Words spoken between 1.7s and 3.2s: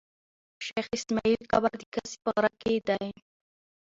د کسي په غره کښي دﺉ.